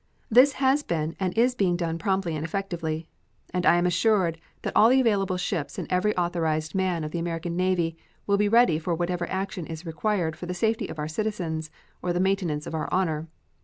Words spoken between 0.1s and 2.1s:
This has been and is being done